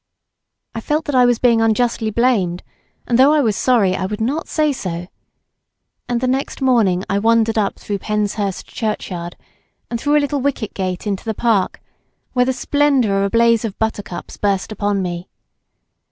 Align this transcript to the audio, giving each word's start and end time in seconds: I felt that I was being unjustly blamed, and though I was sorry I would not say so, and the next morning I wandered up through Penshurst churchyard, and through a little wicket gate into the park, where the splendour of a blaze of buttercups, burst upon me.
I 0.73 0.81
felt 0.81 1.05
that 1.05 1.13
I 1.13 1.27
was 1.27 1.37
being 1.37 1.61
unjustly 1.61 2.09
blamed, 2.09 2.63
and 3.05 3.19
though 3.19 3.33
I 3.33 3.41
was 3.41 3.55
sorry 3.55 3.95
I 3.95 4.07
would 4.07 4.19
not 4.19 4.47
say 4.47 4.71
so, 4.73 5.05
and 6.09 6.19
the 6.21 6.27
next 6.27 6.59
morning 6.59 7.03
I 7.07 7.19
wandered 7.19 7.55
up 7.55 7.77
through 7.77 7.99
Penshurst 7.99 8.65
churchyard, 8.65 9.35
and 9.91 10.01
through 10.01 10.17
a 10.17 10.23
little 10.23 10.41
wicket 10.41 10.73
gate 10.73 11.05
into 11.05 11.23
the 11.23 11.35
park, 11.35 11.79
where 12.33 12.45
the 12.45 12.51
splendour 12.51 13.19
of 13.19 13.25
a 13.25 13.29
blaze 13.29 13.63
of 13.63 13.77
buttercups, 13.77 14.37
burst 14.37 14.71
upon 14.71 15.03
me. 15.03 15.29